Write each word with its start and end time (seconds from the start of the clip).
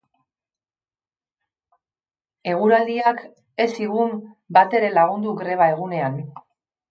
Eguraldiak 2.53 3.21
ez 3.65 3.69
zigun 3.81 4.17
bat 4.59 4.75
ere 4.79 4.91
lagundu 4.99 5.37
greba 5.43 5.71
egunean. 5.77 6.19